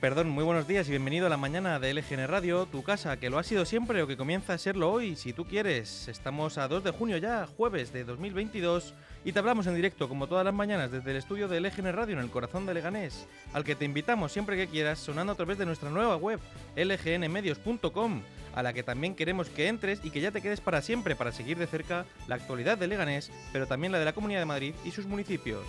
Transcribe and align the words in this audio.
perdón, 0.00 0.30
muy 0.30 0.44
buenos 0.44 0.66
días 0.66 0.88
y 0.88 0.92
bienvenido 0.92 1.26
a 1.26 1.28
la 1.28 1.36
mañana 1.36 1.78
de 1.78 1.92
LGN 1.92 2.26
Radio, 2.26 2.64
tu 2.64 2.82
casa, 2.82 3.18
que 3.18 3.28
lo 3.28 3.38
ha 3.38 3.42
sido 3.42 3.66
siempre 3.66 4.02
o 4.02 4.06
que 4.06 4.16
comienza 4.16 4.54
a 4.54 4.58
serlo 4.58 4.90
hoy, 4.90 5.14
si 5.14 5.34
tú 5.34 5.44
quieres. 5.44 6.08
Estamos 6.08 6.56
a 6.56 6.68
2 6.68 6.84
de 6.84 6.90
junio 6.90 7.18
ya, 7.18 7.46
jueves 7.46 7.92
de 7.92 8.04
2022, 8.04 8.94
y 9.26 9.32
te 9.32 9.38
hablamos 9.38 9.66
en 9.66 9.74
directo, 9.74 10.08
como 10.08 10.26
todas 10.26 10.46
las 10.46 10.54
mañanas, 10.54 10.90
desde 10.90 11.10
el 11.10 11.18
estudio 11.18 11.48
de 11.48 11.60
LGN 11.60 11.92
Radio 11.92 12.14
en 12.14 12.24
el 12.24 12.30
corazón 12.30 12.64
de 12.64 12.72
Leganés, 12.72 13.26
al 13.52 13.62
que 13.62 13.74
te 13.74 13.84
invitamos 13.84 14.32
siempre 14.32 14.56
que 14.56 14.68
quieras, 14.68 14.98
sonando 14.98 15.34
a 15.34 15.36
través 15.36 15.58
de 15.58 15.66
nuestra 15.66 15.90
nueva 15.90 16.16
web, 16.16 16.40
lgnmedios.com, 16.76 18.22
a 18.54 18.62
la 18.62 18.72
que 18.72 18.82
también 18.82 19.14
queremos 19.14 19.50
que 19.50 19.68
entres 19.68 20.00
y 20.02 20.10
que 20.10 20.22
ya 20.22 20.30
te 20.30 20.40
quedes 20.40 20.62
para 20.62 20.80
siempre 20.80 21.14
para 21.14 21.30
seguir 21.30 21.58
de 21.58 21.66
cerca 21.66 22.06
la 22.26 22.36
actualidad 22.36 22.78
de 22.78 22.86
Leganés, 22.86 23.30
pero 23.52 23.66
también 23.66 23.92
la 23.92 23.98
de 23.98 24.06
la 24.06 24.14
Comunidad 24.14 24.40
de 24.40 24.46
Madrid 24.46 24.74
y 24.82 24.92
sus 24.92 25.04
municipios. 25.04 25.60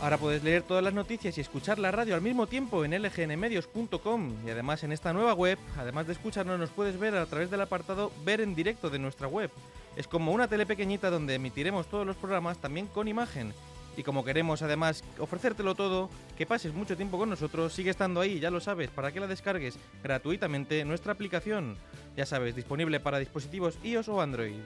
Ahora 0.00 0.18
puedes 0.18 0.44
leer 0.44 0.62
todas 0.62 0.84
las 0.84 0.92
noticias 0.92 1.38
y 1.38 1.40
escuchar 1.40 1.78
la 1.78 1.90
radio 1.90 2.14
al 2.14 2.20
mismo 2.20 2.46
tiempo 2.46 2.84
en 2.84 2.92
lgnmedios.com 2.92 4.34
y 4.46 4.50
además 4.50 4.84
en 4.84 4.92
esta 4.92 5.14
nueva 5.14 5.32
web, 5.32 5.58
además 5.78 6.06
de 6.06 6.12
escucharnos, 6.12 6.58
nos 6.58 6.70
puedes 6.70 6.98
ver 6.98 7.16
a 7.16 7.24
través 7.24 7.50
del 7.50 7.62
apartado 7.62 8.12
Ver 8.24 8.42
en 8.42 8.54
directo 8.54 8.90
de 8.90 8.98
nuestra 8.98 9.26
web. 9.26 9.50
Es 9.96 10.06
como 10.06 10.32
una 10.32 10.48
tele 10.48 10.66
pequeñita 10.66 11.08
donde 11.08 11.34
emitiremos 11.34 11.86
todos 11.86 12.06
los 12.06 12.16
programas 12.16 12.58
también 12.58 12.86
con 12.88 13.08
imagen. 13.08 13.54
Y 13.96 14.02
como 14.02 14.22
queremos 14.22 14.60
además 14.60 15.02
ofrecértelo 15.18 15.74
todo, 15.74 16.10
que 16.36 16.44
pases 16.44 16.74
mucho 16.74 16.96
tiempo 16.96 17.16
con 17.16 17.30
nosotros, 17.30 17.72
sigue 17.72 17.88
estando 17.88 18.20
ahí, 18.20 18.38
ya 18.38 18.50
lo 18.50 18.60
sabes, 18.60 18.90
para 18.90 19.10
que 19.10 19.20
la 19.20 19.26
descargues 19.26 19.78
gratuitamente 20.02 20.84
nuestra 20.84 21.14
aplicación. 21.14 21.78
Ya 22.14 22.26
sabes, 22.26 22.54
disponible 22.54 23.00
para 23.00 23.18
dispositivos 23.18 23.78
iOS 23.82 24.08
o 24.08 24.20
Android. 24.20 24.56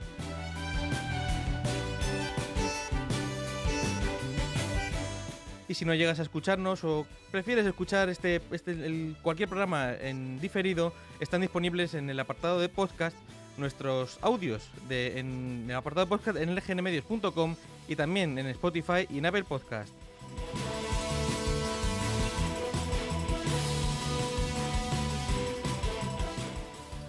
Y 5.71 5.73
si 5.73 5.85
no 5.85 5.93
llegas 5.95 6.19
a 6.19 6.23
escucharnos 6.23 6.83
o 6.83 7.07
prefieres 7.31 7.65
escuchar 7.65 8.09
este, 8.09 8.41
este 8.51 9.15
cualquier 9.21 9.47
programa 9.47 9.93
en 9.93 10.37
diferido, 10.41 10.91
están 11.21 11.39
disponibles 11.39 11.93
en 11.93 12.09
el 12.09 12.19
apartado 12.19 12.59
de 12.59 12.67
podcast 12.67 13.15
nuestros 13.55 14.19
audios 14.21 14.69
de, 14.89 15.17
en 15.17 15.67
el 15.69 15.75
apartado 15.77 16.07
de 16.07 16.09
podcast 16.09 16.37
en 16.37 16.53
lgnmedios.com 16.53 17.55
y 17.87 17.95
también 17.95 18.37
en 18.37 18.47
Spotify 18.47 19.07
y 19.09 19.19
en 19.19 19.27
Apple 19.27 19.45
Podcast. 19.45 19.93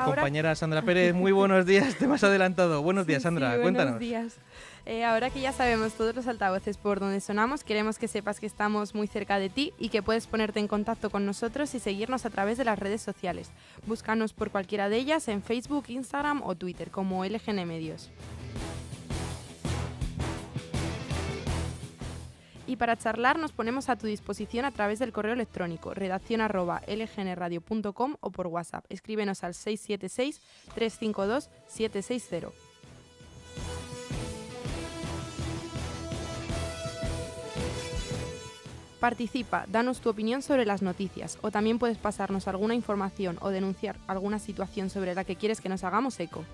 Compañera 0.04 0.54
Sandra 0.54 0.82
Pérez, 0.82 1.14
muy 1.14 1.32
buenos 1.32 1.66
días, 1.66 1.96
te 1.96 2.04
has 2.04 2.22
adelantado. 2.24 2.80
Buenos 2.82 3.08
días, 3.08 3.22
Sandra, 3.22 3.58
cuéntanos. 3.60 3.94
Buenos 3.94 3.98
días. 3.98 4.38
Eh, 4.84 5.04
ahora 5.04 5.30
que 5.30 5.40
ya 5.40 5.52
sabemos 5.52 5.92
todos 5.92 6.14
los 6.14 6.26
altavoces 6.26 6.76
por 6.76 6.98
donde 6.98 7.20
sonamos, 7.20 7.62
queremos 7.62 7.98
que 7.98 8.08
sepas 8.08 8.40
que 8.40 8.46
estamos 8.46 8.96
muy 8.96 9.06
cerca 9.06 9.38
de 9.38 9.48
ti 9.48 9.72
y 9.78 9.90
que 9.90 10.02
puedes 10.02 10.26
ponerte 10.26 10.58
en 10.58 10.66
contacto 10.66 11.08
con 11.08 11.24
nosotros 11.24 11.72
y 11.74 11.78
seguirnos 11.78 12.26
a 12.26 12.30
través 12.30 12.58
de 12.58 12.64
las 12.64 12.78
redes 12.78 13.00
sociales. 13.00 13.50
Búscanos 13.86 14.32
por 14.32 14.50
cualquiera 14.50 14.88
de 14.88 14.96
ellas 14.96 15.28
en 15.28 15.42
Facebook, 15.42 15.84
Instagram 15.86 16.42
o 16.44 16.56
Twitter 16.56 16.90
como 16.90 17.24
LGN 17.24 17.64
Medios. 17.66 18.10
Y 22.66 22.76
para 22.76 22.96
charlar 22.96 23.38
nos 23.38 23.52
ponemos 23.52 23.88
a 23.88 23.96
tu 23.96 24.06
disposición 24.06 24.64
a 24.64 24.72
través 24.72 24.98
del 24.98 25.12
correo 25.12 25.34
electrónico 25.34 25.94
redacción 25.94 26.40
lgnradio.com 26.40 28.16
o 28.18 28.30
por 28.30 28.46
WhatsApp. 28.48 28.84
Escríbenos 28.88 29.44
al 29.44 29.54
676 29.54 30.40
352 30.74 31.50
760. 31.68 32.71
Participa, 39.02 39.66
danos 39.66 40.00
tu 40.00 40.08
opinión 40.10 40.42
sobre 40.42 40.64
las 40.64 40.80
noticias 40.80 41.36
o 41.42 41.50
también 41.50 41.80
puedes 41.80 41.98
pasarnos 41.98 42.46
alguna 42.46 42.76
información 42.76 43.36
o 43.40 43.48
denunciar 43.48 43.96
alguna 44.06 44.38
situación 44.38 44.90
sobre 44.90 45.16
la 45.16 45.24
que 45.24 45.34
quieres 45.34 45.60
que 45.60 45.68
nos 45.68 45.82
hagamos 45.82 46.20
eco. 46.20 46.44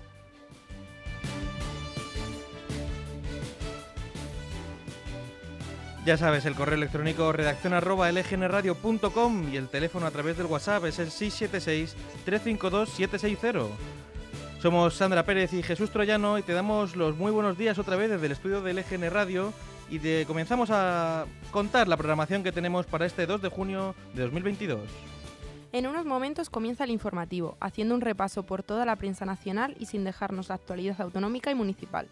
Ya 6.07 6.17
sabes, 6.17 6.47
el 6.47 6.55
correo 6.55 6.73
electrónico 6.73 7.31
redacción 7.31 7.73
arroba 7.73 8.11
lgnradio.com 8.11 9.53
y 9.53 9.57
el 9.57 9.67
teléfono 9.67 10.07
a 10.07 10.11
través 10.11 10.35
del 10.35 10.47
WhatsApp 10.47 10.85
es 10.85 10.97
el 10.97 11.11
676-352-760. 11.11 13.67
Somos 14.59 14.95
Sandra 14.95 15.23
Pérez 15.23 15.53
y 15.53 15.61
Jesús 15.61 15.91
Troyano 15.91 16.39
y 16.39 16.41
te 16.41 16.53
damos 16.53 16.95
los 16.95 17.15
muy 17.15 17.31
buenos 17.31 17.59
días 17.59 17.77
otra 17.77 17.95
vez 17.95 18.09
desde 18.09 18.25
el 18.25 18.31
estudio 18.31 18.61
del 18.61 18.77
LGN 18.77 19.11
Radio 19.11 19.53
y 19.89 19.97
de, 19.97 20.25
comenzamos 20.27 20.69
a 20.71 21.25
contar 21.51 21.87
la 21.87 21.97
programación 21.97 22.43
que 22.43 22.51
tenemos 22.51 22.85
para 22.85 23.05
este 23.05 23.25
2 23.25 23.41
de 23.41 23.49
junio 23.49 23.95
de 24.13 24.23
2022. 24.23 24.81
En 25.71 25.87
unos 25.87 26.05
momentos 26.05 26.49
comienza 26.49 26.83
el 26.83 26.91
informativo, 26.91 27.57
haciendo 27.59 27.93
un 27.95 28.01
repaso 28.01 28.43
por 28.43 28.63
toda 28.63 28.85
la 28.85 28.95
prensa 28.95 29.25
nacional 29.25 29.75
y 29.79 29.85
sin 29.85 30.03
dejarnos 30.03 30.49
la 30.49 30.55
actualidad 30.55 30.99
autonómica 31.01 31.51
y 31.51 31.55
municipal. 31.55 32.07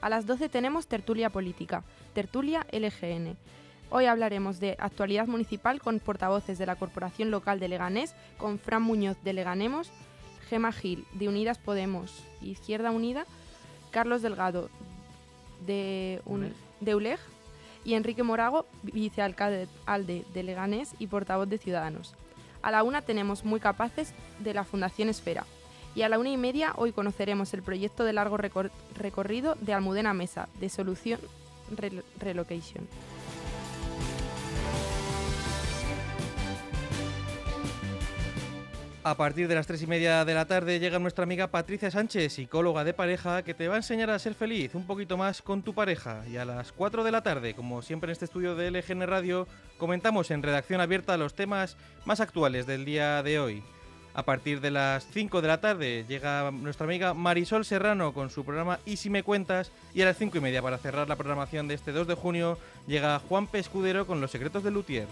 A 0.00 0.08
las 0.08 0.26
12 0.26 0.48
tenemos 0.48 0.86
tertulia 0.86 1.30
política, 1.30 1.82
tertulia 2.14 2.66
LGN. 2.72 3.36
Hoy 3.90 4.06
hablaremos 4.06 4.60
de 4.60 4.76
actualidad 4.78 5.26
municipal 5.26 5.80
con 5.80 5.98
portavoces 5.98 6.58
de 6.58 6.66
la 6.66 6.76
Corporación 6.76 7.30
Local 7.30 7.58
de 7.58 7.68
Leganés, 7.68 8.14
con 8.38 8.58
Fran 8.58 8.82
Muñoz 8.82 9.16
de 9.24 9.32
Leganemos, 9.32 9.90
Gema 10.48 10.72
Gil 10.72 11.04
de 11.14 11.28
Unidas 11.28 11.58
Podemos 11.58 12.24
Izquierda 12.40 12.90
Unida, 12.90 13.24
Carlos 13.90 14.22
Delgado 14.22 14.70
de, 15.66 16.20
de 16.80 16.94
ULEG 16.94 17.18
y 17.84 17.94
Enrique 17.94 18.22
Morago, 18.22 18.66
vicealcalde 18.82 19.68
de 20.04 20.42
Leganés 20.42 20.94
y 20.98 21.06
portavoz 21.06 21.48
de 21.48 21.58
Ciudadanos. 21.58 22.14
A 22.62 22.70
la 22.70 22.82
una 22.82 23.02
tenemos 23.02 23.44
muy 23.44 23.60
capaces 23.60 24.12
de 24.38 24.54
la 24.54 24.64
Fundación 24.64 25.08
Esfera. 25.08 25.46
Y 25.94 26.02
a 26.02 26.08
la 26.08 26.18
una 26.18 26.30
y 26.30 26.36
media 26.36 26.72
hoy 26.76 26.92
conoceremos 26.92 27.52
el 27.54 27.62
proyecto 27.62 28.04
de 28.04 28.12
largo 28.12 28.36
recorrido 28.36 29.56
de 29.60 29.72
Almudena 29.72 30.14
Mesa, 30.14 30.48
de 30.60 30.68
Solución 30.68 31.20
Relocation. 32.18 32.86
A 39.10 39.16
partir 39.16 39.48
de 39.48 39.56
las 39.56 39.66
tres 39.66 39.82
y 39.82 39.88
media 39.88 40.24
de 40.24 40.34
la 40.34 40.44
tarde 40.44 40.78
llega 40.78 41.00
nuestra 41.00 41.24
amiga 41.24 41.48
Patricia 41.48 41.90
Sánchez, 41.90 42.32
psicóloga 42.32 42.84
de 42.84 42.94
pareja, 42.94 43.42
que 43.42 43.54
te 43.54 43.66
va 43.66 43.74
a 43.74 43.78
enseñar 43.78 44.08
a 44.08 44.20
ser 44.20 44.36
feliz 44.36 44.76
un 44.76 44.86
poquito 44.86 45.16
más 45.16 45.42
con 45.42 45.62
tu 45.62 45.74
pareja. 45.74 46.22
Y 46.30 46.36
a 46.36 46.44
las 46.44 46.70
4 46.70 47.02
de 47.02 47.10
la 47.10 47.20
tarde, 47.20 47.54
como 47.54 47.82
siempre 47.82 48.06
en 48.06 48.12
este 48.12 48.26
estudio 48.26 48.54
de 48.54 48.70
LGN 48.70 49.08
Radio, 49.08 49.48
comentamos 49.78 50.30
en 50.30 50.44
redacción 50.44 50.80
abierta 50.80 51.16
los 51.16 51.34
temas 51.34 51.76
más 52.04 52.20
actuales 52.20 52.68
del 52.68 52.84
día 52.84 53.20
de 53.24 53.40
hoy. 53.40 53.64
A 54.14 54.22
partir 54.22 54.60
de 54.60 54.70
las 54.70 55.04
5 55.12 55.42
de 55.42 55.48
la 55.48 55.60
tarde 55.60 56.04
llega 56.06 56.52
nuestra 56.52 56.84
amiga 56.84 57.12
Marisol 57.12 57.64
Serrano 57.64 58.14
con 58.14 58.30
su 58.30 58.44
programa 58.44 58.78
Y 58.86 58.96
si 58.96 59.10
me 59.10 59.24
cuentas. 59.24 59.72
Y 59.92 60.02
a 60.02 60.04
las 60.04 60.18
5 60.18 60.38
y 60.38 60.40
media, 60.40 60.62
para 60.62 60.78
cerrar 60.78 61.08
la 61.08 61.16
programación 61.16 61.66
de 61.66 61.74
este 61.74 61.90
2 61.90 62.06
de 62.06 62.14
junio, 62.14 62.58
llega 62.86 63.18
Juan 63.18 63.48
Pescudero 63.48 64.06
con 64.06 64.20
Los 64.20 64.30
secretos 64.30 64.62
de 64.62 64.70
Luthier. 64.70 65.08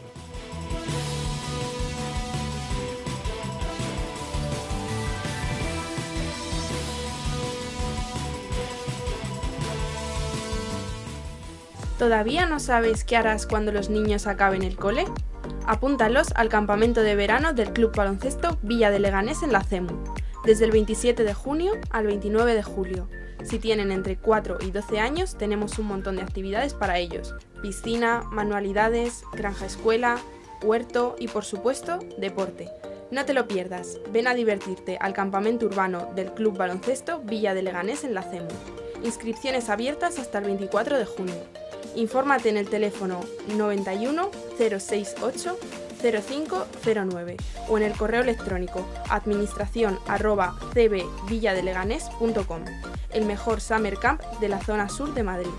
¿Todavía 11.98 12.46
no 12.46 12.60
sabes 12.60 13.02
qué 13.02 13.16
harás 13.16 13.44
cuando 13.44 13.72
los 13.72 13.90
niños 13.90 14.28
acaben 14.28 14.62
el 14.62 14.76
cole? 14.76 15.04
Apúntalos 15.66 16.28
al 16.36 16.48
campamento 16.48 17.02
de 17.02 17.16
verano 17.16 17.54
del 17.54 17.72
Club 17.72 17.92
Baloncesto 17.94 18.56
Villa 18.62 18.92
de 18.92 19.00
Leganés 19.00 19.42
en 19.42 19.52
la 19.52 19.64
CEMU, 19.64 20.04
desde 20.44 20.64
el 20.64 20.70
27 20.70 21.24
de 21.24 21.34
junio 21.34 21.72
al 21.90 22.06
29 22.06 22.54
de 22.54 22.62
julio. 22.62 23.08
Si 23.42 23.58
tienen 23.58 23.90
entre 23.90 24.16
4 24.16 24.58
y 24.60 24.70
12 24.70 25.00
años, 25.00 25.36
tenemos 25.36 25.80
un 25.80 25.86
montón 25.86 26.16
de 26.16 26.22
actividades 26.22 26.72
para 26.72 26.98
ellos. 26.98 27.34
Piscina, 27.62 28.22
manualidades, 28.30 29.24
granja 29.32 29.66
escuela, 29.66 30.18
huerto 30.62 31.16
y 31.18 31.26
por 31.26 31.44
supuesto, 31.44 31.98
deporte. 32.16 32.68
No 33.10 33.24
te 33.24 33.34
lo 33.34 33.48
pierdas, 33.48 33.98
ven 34.12 34.28
a 34.28 34.34
divertirte 34.34 34.98
al 35.00 35.14
campamento 35.14 35.66
urbano 35.66 36.12
del 36.14 36.32
Club 36.32 36.58
Baloncesto 36.58 37.22
Villa 37.22 37.54
de 37.54 37.62
Leganés 37.62 38.04
en 38.04 38.14
la 38.14 38.22
CEMU. 38.22 38.48
Inscripciones 39.02 39.68
abiertas 39.68 40.20
hasta 40.20 40.38
el 40.38 40.44
24 40.44 40.96
de 40.96 41.04
junio. 41.04 41.57
Infórmate 41.94 42.48
en 42.48 42.56
el 42.56 42.68
teléfono 42.68 43.20
91 43.56 44.30
068 44.58 45.58
0509 46.00 47.36
o 47.68 47.76
en 47.76 47.84
el 47.84 47.92
correo 47.92 48.22
electrónico 48.22 48.86
administración 49.08 49.98
arroba 50.06 50.56
el 53.12 53.24
mejor 53.24 53.60
summer 53.60 53.98
camp 53.98 54.22
de 54.40 54.48
la 54.48 54.60
zona 54.60 54.88
sur 54.88 55.14
de 55.14 55.22
Madrid. 55.22 55.50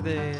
Antes 0.00 0.14
de, 0.14 0.34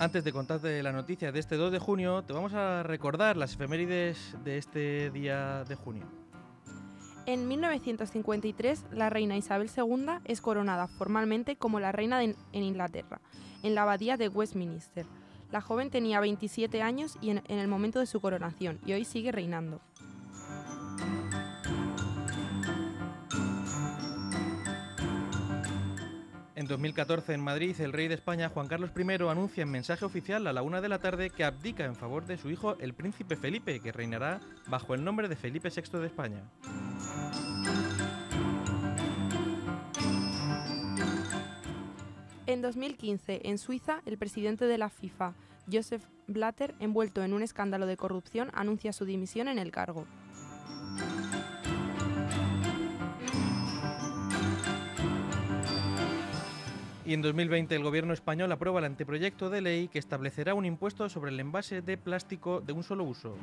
antes 0.00 0.24
de 0.24 0.32
contarte 0.32 0.82
la 0.82 0.90
noticia 0.90 1.30
de 1.30 1.38
este 1.38 1.54
2 1.54 1.70
de 1.70 1.78
junio, 1.78 2.24
te 2.24 2.32
vamos 2.32 2.52
a 2.52 2.82
recordar 2.82 3.36
las 3.36 3.54
efemérides 3.54 4.36
de 4.42 4.58
este 4.58 5.10
día 5.12 5.62
de 5.62 5.76
junio. 5.76 6.04
En 7.26 7.46
1953, 7.46 8.86
la 8.90 9.08
reina 9.08 9.36
Isabel 9.36 9.70
II 9.76 10.18
es 10.24 10.40
coronada 10.40 10.88
formalmente 10.88 11.54
como 11.54 11.78
la 11.78 11.92
reina 11.92 12.18
de, 12.18 12.34
en 12.52 12.62
Inglaterra, 12.64 13.20
en 13.62 13.76
la 13.76 13.82
abadía 13.82 14.16
de 14.16 14.26
Westminster. 14.28 15.06
La 15.52 15.60
joven 15.60 15.90
tenía 15.90 16.18
27 16.18 16.82
años 16.82 17.18
y 17.20 17.30
en, 17.30 17.42
en 17.46 17.60
el 17.60 17.68
momento 17.68 18.00
de 18.00 18.06
su 18.06 18.20
coronación, 18.20 18.80
y 18.84 18.94
hoy 18.94 19.04
sigue 19.04 19.30
reinando. 19.30 19.80
En 26.56 26.66
2014 26.66 27.34
en 27.34 27.42
Madrid, 27.42 27.78
el 27.82 27.92
rey 27.92 28.08
de 28.08 28.14
España, 28.14 28.48
Juan 28.48 28.66
Carlos 28.66 28.90
I, 28.96 29.22
anuncia 29.28 29.62
en 29.62 29.70
mensaje 29.70 30.06
oficial 30.06 30.46
a 30.46 30.54
la 30.54 30.62
una 30.62 30.80
de 30.80 30.88
la 30.88 31.00
tarde 31.00 31.28
que 31.28 31.44
abdica 31.44 31.84
en 31.84 31.94
favor 31.94 32.24
de 32.24 32.38
su 32.38 32.48
hijo, 32.48 32.78
el 32.78 32.94
príncipe 32.94 33.36
Felipe, 33.36 33.78
que 33.80 33.92
reinará 33.92 34.40
bajo 34.66 34.94
el 34.94 35.04
nombre 35.04 35.28
de 35.28 35.36
Felipe 35.36 35.68
VI 35.68 35.98
de 35.98 36.06
España. 36.06 36.42
En 42.46 42.62
2015, 42.62 43.42
en 43.44 43.58
Suiza, 43.58 44.00
el 44.06 44.16
presidente 44.16 44.64
de 44.64 44.78
la 44.78 44.88
FIFA, 44.88 45.34
Joseph 45.70 46.04
Blatter, 46.26 46.74
envuelto 46.80 47.22
en 47.22 47.34
un 47.34 47.42
escándalo 47.42 47.84
de 47.84 47.98
corrupción, 47.98 48.50
anuncia 48.54 48.94
su 48.94 49.04
dimisión 49.04 49.48
en 49.48 49.58
el 49.58 49.72
cargo. 49.72 50.06
Y 57.06 57.14
en 57.14 57.22
2020 57.22 57.72
el 57.76 57.84
gobierno 57.84 58.12
español 58.12 58.50
aprueba 58.50 58.80
el 58.80 58.84
anteproyecto 58.84 59.48
de 59.48 59.60
ley 59.60 59.86
que 59.86 60.00
establecerá 60.00 60.54
un 60.54 60.66
impuesto 60.66 61.08
sobre 61.08 61.30
el 61.30 61.38
envase 61.38 61.80
de 61.80 61.96
plástico 61.96 62.60
de 62.60 62.72
un 62.72 62.82
solo 62.82 63.04
uso. 63.04 63.36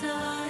sorry 0.00 0.45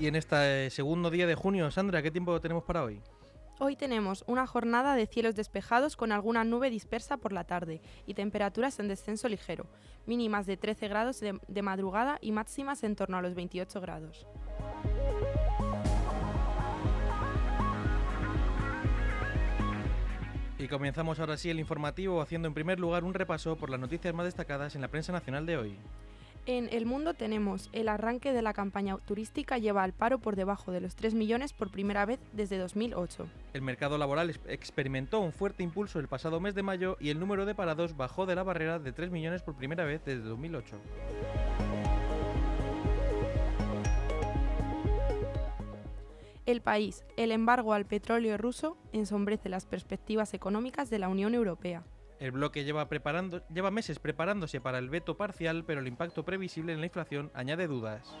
Y 0.00 0.06
en 0.06 0.14
este 0.14 0.70
segundo 0.70 1.10
día 1.10 1.26
de 1.26 1.34
junio, 1.34 1.72
Sandra, 1.72 2.02
¿qué 2.02 2.12
tiempo 2.12 2.40
tenemos 2.40 2.62
para 2.62 2.84
hoy? 2.84 3.02
Hoy 3.58 3.74
tenemos 3.74 4.22
una 4.28 4.46
jornada 4.46 4.94
de 4.94 5.06
cielos 5.06 5.34
despejados 5.34 5.96
con 5.96 6.12
alguna 6.12 6.44
nube 6.44 6.70
dispersa 6.70 7.16
por 7.16 7.32
la 7.32 7.42
tarde 7.42 7.80
y 8.06 8.14
temperaturas 8.14 8.78
en 8.78 8.86
descenso 8.86 9.28
ligero, 9.28 9.66
mínimas 10.06 10.46
de 10.46 10.56
13 10.56 10.86
grados 10.86 11.18
de, 11.18 11.40
de 11.48 11.62
madrugada 11.62 12.18
y 12.20 12.30
máximas 12.30 12.84
en 12.84 12.94
torno 12.94 13.16
a 13.16 13.22
los 13.22 13.34
28 13.34 13.80
grados. 13.80 14.28
Y 20.60 20.68
comenzamos 20.68 21.18
ahora 21.18 21.36
sí 21.36 21.50
el 21.50 21.58
informativo 21.58 22.20
haciendo 22.20 22.46
en 22.46 22.54
primer 22.54 22.78
lugar 22.78 23.02
un 23.02 23.14
repaso 23.14 23.56
por 23.56 23.70
las 23.70 23.80
noticias 23.80 24.14
más 24.14 24.26
destacadas 24.26 24.76
en 24.76 24.82
la 24.82 24.88
prensa 24.88 25.10
nacional 25.10 25.44
de 25.44 25.56
hoy. 25.56 25.76
En 26.50 26.70
el 26.72 26.86
mundo 26.86 27.12
tenemos 27.12 27.68
el 27.74 27.90
arranque 27.90 28.32
de 28.32 28.40
la 28.40 28.54
campaña 28.54 28.96
turística 29.04 29.58
lleva 29.58 29.82
al 29.82 29.92
paro 29.92 30.18
por 30.18 30.34
debajo 30.34 30.72
de 30.72 30.80
los 30.80 30.96
3 30.96 31.12
millones 31.12 31.52
por 31.52 31.70
primera 31.70 32.06
vez 32.06 32.20
desde 32.32 32.56
2008. 32.56 33.26
El 33.52 33.60
mercado 33.60 33.98
laboral 33.98 34.30
ex- 34.30 34.40
experimentó 34.48 35.20
un 35.20 35.32
fuerte 35.32 35.62
impulso 35.62 35.98
el 36.00 36.08
pasado 36.08 36.40
mes 36.40 36.54
de 36.54 36.62
mayo 36.62 36.96
y 37.00 37.10
el 37.10 37.20
número 37.20 37.44
de 37.44 37.54
parados 37.54 37.98
bajó 37.98 38.24
de 38.24 38.34
la 38.34 38.44
barrera 38.44 38.78
de 38.78 38.92
3 38.92 39.10
millones 39.10 39.42
por 39.42 39.56
primera 39.56 39.84
vez 39.84 40.00
desde 40.06 40.22
2008. 40.22 40.76
El 46.46 46.62
país, 46.62 47.04
el 47.18 47.30
embargo 47.30 47.74
al 47.74 47.84
petróleo 47.84 48.38
ruso 48.38 48.78
ensombrece 48.92 49.50
las 49.50 49.66
perspectivas 49.66 50.32
económicas 50.32 50.88
de 50.88 50.98
la 50.98 51.08
Unión 51.10 51.34
Europea. 51.34 51.82
El 52.20 52.32
bloque 52.32 52.64
lleva, 52.64 52.88
preparando, 52.88 53.42
lleva 53.48 53.70
meses 53.70 53.98
preparándose 53.98 54.60
para 54.60 54.78
el 54.78 54.90
veto 54.90 55.16
parcial, 55.16 55.64
pero 55.64 55.80
el 55.80 55.86
impacto 55.86 56.24
previsible 56.24 56.72
en 56.72 56.80
la 56.80 56.86
inflación 56.86 57.30
añade 57.34 57.68
dudas. 57.68 58.16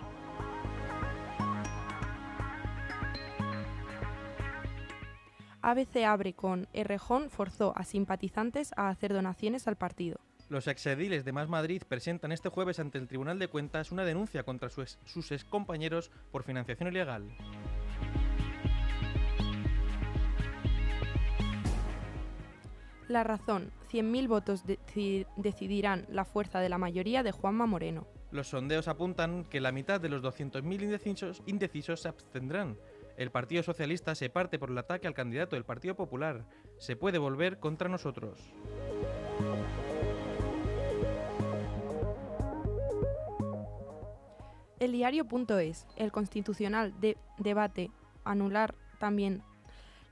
ABC 5.62 6.04
abre 6.06 6.34
con 6.34 6.68
Errejón 6.72 7.30
forzó 7.30 7.72
a 7.76 7.84
simpatizantes 7.84 8.70
a 8.76 8.88
hacer 8.88 9.12
donaciones 9.12 9.66
al 9.66 9.76
partido. 9.76 10.18
Los 10.48 10.66
exediles 10.66 11.24
de 11.24 11.32
Más 11.32 11.48
Madrid 11.48 11.82
presentan 11.86 12.32
este 12.32 12.48
jueves 12.48 12.78
ante 12.78 12.96
el 12.96 13.06
Tribunal 13.08 13.38
de 13.38 13.48
Cuentas 13.48 13.92
una 13.92 14.04
denuncia 14.04 14.44
contra 14.44 14.70
su 14.70 14.80
ex- 14.80 14.98
sus 15.04 15.30
excompañeros 15.32 16.10
por 16.30 16.42
financiación 16.42 16.88
ilegal. 16.88 17.24
La 23.08 23.24
razón, 23.24 23.70
100.000 23.90 24.28
votos 24.28 24.64
deci- 24.66 25.26
decidirán 25.36 26.04
la 26.10 26.24
fuerza 26.26 26.60
de 26.60 26.68
la 26.68 26.76
mayoría 26.78 27.22
de 27.22 27.32
Juanma 27.32 27.66
Moreno. 27.66 28.06
Los 28.30 28.48
sondeos 28.48 28.86
apuntan 28.88 29.44
que 29.44 29.60
la 29.62 29.72
mitad 29.72 29.98
de 30.00 30.10
los 30.10 30.22
200.000 30.22 30.82
indecisos, 30.82 31.42
indecisos 31.46 32.00
se 32.02 32.08
abstendrán. 32.08 32.76
El 33.16 33.30
Partido 33.30 33.62
Socialista 33.62 34.14
se 34.14 34.28
parte 34.28 34.58
por 34.58 34.70
el 34.70 34.76
ataque 34.78 35.06
al 35.06 35.14
candidato 35.14 35.56
del 35.56 35.64
Partido 35.64 35.96
Popular. 35.96 36.44
Se 36.76 36.94
puede 36.96 37.16
volver 37.18 37.58
contra 37.58 37.88
nosotros. 37.88 38.38
El 44.78 44.92
diario.es, 44.92 45.86
el 45.96 46.12
constitucional 46.12 46.94
de 47.00 47.16
debate 47.38 47.90
anular 48.24 48.74
también 49.00 49.42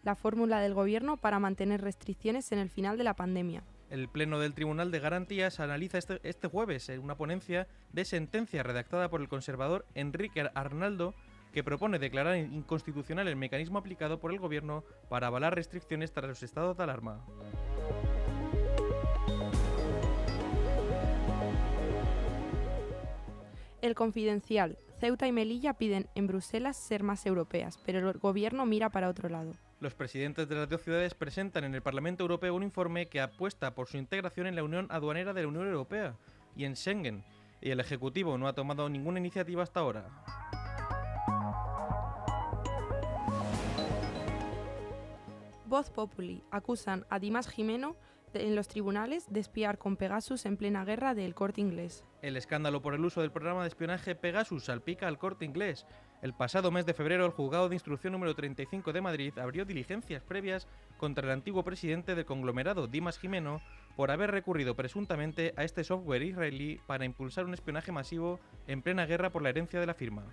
la 0.07 0.15
fórmula 0.15 0.61
del 0.61 0.73
gobierno 0.73 1.17
para 1.17 1.41
mantener 1.41 1.81
restricciones 1.81 2.53
en 2.53 2.61
el 2.61 2.71
final 2.71 2.97
de 2.97 3.03
la 3.03 3.15
pandemia. 3.15 3.65
El 3.91 4.09
Pleno 4.09 4.39
del 4.39 4.55
Tribunal 4.55 4.93
de 4.93 5.01
Garantías 5.01 5.59
analiza 5.59 5.99
este, 5.99 6.21
este 6.23 6.47
jueves 6.47 6.89
en 6.89 7.01
una 7.01 7.17
ponencia 7.17 7.67
de 7.93 8.05
sentencia 8.05 8.63
redactada 8.63 9.11
por 9.11 9.21
el 9.21 9.29
conservador 9.29 9.85
Enrique 9.95 10.49
Arnaldo 10.55 11.13
que 11.53 11.65
propone 11.65 11.99
declarar 11.99 12.37
inconstitucional 12.37 13.27
el 13.27 13.35
mecanismo 13.35 13.81
aplicado 13.81 14.21
por 14.21 14.31
el 14.31 14.39
gobierno 14.39 14.85
para 15.09 15.27
avalar 15.27 15.57
restricciones 15.57 16.13
tras 16.13 16.29
los 16.29 16.43
estados 16.45 16.77
de 16.77 16.85
alarma. 16.85 17.25
El 23.83 23.97
confidencial, 23.97 24.79
Ceuta 25.01 25.27
y 25.27 25.33
Melilla 25.33 25.75
piden 25.75 26.09
en 26.15 26.29
Bruselas 26.29 26.77
ser 26.77 27.03
más 27.03 27.27
europeas, 27.27 27.81
pero 27.85 27.99
el 27.99 28.19
gobierno 28.19 28.67
mira 28.67 28.91
para 28.91 29.09
otro 29.09 29.29
lado. 29.29 29.53
Los 29.79 29.95
presidentes 29.95 30.49
de 30.49 30.55
las 30.55 30.69
dos 30.69 30.81
ciudades 30.83 31.15
presentan 31.15 31.65
en 31.65 31.75
el 31.75 31.83
Parlamento 31.83 32.23
Europeo 32.25 32.55
un 32.55 32.63
informe 32.63 33.09
que 33.09 33.21
apuesta 33.21 33.75
por 33.75 33.89
su 33.89 33.99
integración 33.99 34.47
en 34.47 34.57
la 34.57 34.65
Unión 34.65 34.87
Aduanera 34.91 35.35
de 35.35 35.43
la 35.43 35.49
Unión 35.49 35.67
Europea 35.67 36.17
y 36.57 36.65
en 36.65 36.77
Schengen, 36.77 37.25
y 37.61 37.71
el 37.71 37.81
Ejecutivo 37.81 38.39
no 38.39 38.49
ha 38.49 38.55
tomado 38.55 38.89
ninguna 38.89 39.19
iniciativa 39.21 39.63
hasta 39.63 39.81
ahora. 39.81 40.09
Voz 45.67 45.91
Populi 45.91 46.43
acusan 46.51 47.05
a 47.11 47.19
Dimas 47.19 47.49
Jimeno 47.49 47.97
de- 48.33 48.47
en 48.47 48.55
los 48.57 48.69
tribunales 48.69 49.27
de 49.31 49.41
espiar 49.41 49.79
con 49.79 49.97
Pegasus 49.97 50.47
en 50.47 50.57
plena 50.57 50.85
guerra 50.85 51.15
del 51.15 51.35
corte 51.35 51.61
inglés. 51.61 52.05
El 52.23 52.37
escándalo 52.37 52.81
por 52.81 52.95
el 52.95 53.05
uso 53.05 53.21
del 53.21 53.33
programa 53.33 53.63
de 53.63 53.69
espionaje 53.69 54.15
Pegasus 54.15 54.65
salpica 54.65 55.09
al 55.09 55.19
corte 55.19 55.45
inglés. 55.45 55.85
El 56.23 56.33
pasado 56.33 56.71
mes 56.71 56.87
de 56.87 56.95
febrero, 56.95 57.27
el 57.27 57.33
juzgado 57.33 57.69
de 57.69 57.75
instrucción 57.75 58.15
número 58.15 58.35
35 58.35 58.93
de 58.93 59.03
Madrid 59.03 59.39
abrió 59.39 59.67
diligencias 59.67 60.23
previas 60.23 60.67
contra 60.97 61.27
el 61.27 61.31
antiguo 61.31 61.63
presidente 61.63 62.15
del 62.15 62.25
conglomerado, 62.25 62.87
Dimas 62.87 63.19
Jimeno, 63.19 63.61
por 63.97 64.11
haber 64.11 64.31
recurrido 64.31 64.75
presuntamente 64.75 65.53
a 65.57 65.65
este 65.65 65.85
software 65.85 66.23
israelí 66.23 66.81
para 66.87 67.05
impulsar 67.05 67.45
un 67.45 67.53
espionaje 67.53 67.93
masivo 67.93 68.41
en 68.67 68.81
plena 68.81 69.05
guerra 69.05 69.31
por 69.31 69.43
la 69.43 69.51
herencia 69.51 69.79
de 69.79 69.87
la 69.87 69.95
firma. 69.95 70.25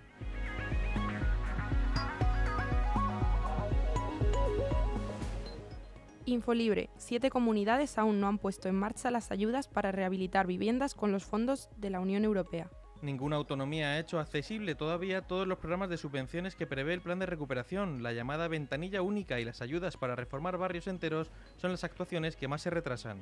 Infolibre, 6.24 6.88
siete 6.96 7.28
comunidades 7.28 7.98
aún 7.98 8.18
no 8.20 8.28
han 8.28 8.38
puesto 8.38 8.70
en 8.70 8.74
marcha 8.74 9.10
las 9.10 9.30
ayudas 9.30 9.68
para 9.68 9.92
rehabilitar 9.92 10.46
viviendas 10.46 10.94
con 10.94 11.12
los 11.12 11.24
fondos 11.24 11.68
de 11.76 11.90
la 11.90 12.00
Unión 12.00 12.24
Europea. 12.24 12.70
Ninguna 13.04 13.36
autonomía 13.36 13.88
ha 13.88 13.98
hecho 13.98 14.18
accesible 14.18 14.74
todavía 14.74 15.20
todos 15.20 15.46
los 15.46 15.58
programas 15.58 15.90
de 15.90 15.98
subvenciones 15.98 16.56
que 16.56 16.66
prevé 16.66 16.94
el 16.94 17.02
plan 17.02 17.18
de 17.18 17.26
recuperación. 17.26 18.02
La 18.02 18.14
llamada 18.14 18.48
ventanilla 18.48 19.02
única 19.02 19.38
y 19.38 19.44
las 19.44 19.60
ayudas 19.60 19.98
para 19.98 20.16
reformar 20.16 20.56
barrios 20.56 20.86
enteros 20.86 21.30
son 21.56 21.70
las 21.70 21.84
actuaciones 21.84 22.34
que 22.34 22.48
más 22.48 22.62
se 22.62 22.70
retrasan. 22.70 23.20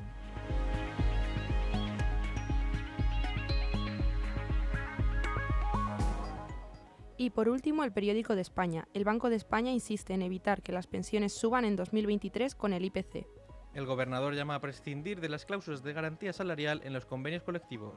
Y 7.17 7.31
por 7.31 7.49
último, 7.49 7.83
el 7.83 7.93
periódico 7.93 8.37
de 8.37 8.43
España. 8.43 8.87
El 8.95 9.03
Banco 9.03 9.31
de 9.31 9.37
España 9.37 9.73
insiste 9.73 10.15
en 10.15 10.23
evitar 10.23 10.63
que 10.63 10.71
las 10.71 10.87
pensiones 10.87 11.33
suban 11.33 11.65
en 11.65 11.75
2023 11.75 12.55
con 12.55 12.73
el 12.73 12.85
IPC. 12.85 13.27
El 13.75 13.87
gobernador 13.87 14.35
llama 14.35 14.55
a 14.55 14.61
prescindir 14.61 15.21
de 15.21 15.29
las 15.29 15.45
cláusulas 15.45 15.83
de 15.83 15.93
garantía 15.93 16.33
salarial 16.33 16.83
en 16.85 16.93
los 16.93 17.05
convenios 17.05 17.43
colectivos. 17.43 17.95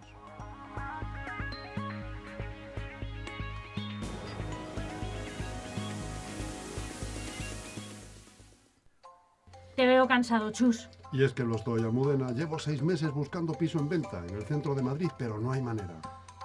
Te 9.75 9.85
veo 9.85 10.07
cansado, 10.07 10.51
Chus. 10.51 10.89
Y 11.11 11.23
es 11.23 11.33
que 11.33 11.43
lo 11.43 11.55
estoy, 11.55 11.81
Almudena. 11.81 12.31
Llevo 12.31 12.59
seis 12.59 12.81
meses 12.81 13.11
buscando 13.11 13.53
piso 13.53 13.79
en 13.79 13.89
venta 13.89 14.23
en 14.27 14.35
el 14.35 14.43
centro 14.43 14.73
de 14.73 14.81
Madrid, 14.83 15.09
pero 15.17 15.39
no 15.39 15.51
hay 15.51 15.61
manera. 15.61 15.99